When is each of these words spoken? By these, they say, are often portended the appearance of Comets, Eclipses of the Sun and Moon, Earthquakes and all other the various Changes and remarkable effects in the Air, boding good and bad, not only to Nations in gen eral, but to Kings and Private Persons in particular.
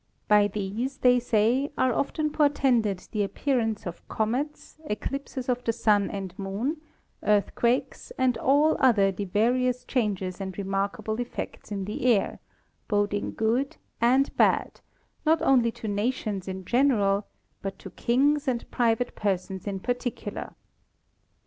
By 0.27 0.47
these, 0.47 0.97
they 0.97 1.19
say, 1.19 1.71
are 1.77 1.93
often 1.93 2.31
portended 2.31 3.07
the 3.11 3.21
appearance 3.21 3.85
of 3.85 4.01
Comets, 4.09 4.79
Eclipses 4.85 5.47
of 5.47 5.63
the 5.63 5.71
Sun 5.71 6.09
and 6.09 6.33
Moon, 6.39 6.81
Earthquakes 7.21 8.09
and 8.17 8.35
all 8.39 8.75
other 8.79 9.11
the 9.11 9.25
various 9.25 9.83
Changes 9.85 10.41
and 10.41 10.57
remarkable 10.57 11.19
effects 11.19 11.71
in 11.71 11.85
the 11.85 12.07
Air, 12.15 12.39
boding 12.87 13.33
good 13.35 13.77
and 14.01 14.35
bad, 14.35 14.81
not 15.23 15.39
only 15.43 15.71
to 15.73 15.87
Nations 15.87 16.47
in 16.47 16.65
gen 16.65 16.89
eral, 16.89 17.25
but 17.61 17.77
to 17.77 17.91
Kings 17.91 18.47
and 18.47 18.71
Private 18.71 19.13
Persons 19.13 19.67
in 19.67 19.79
particular. 19.79 20.55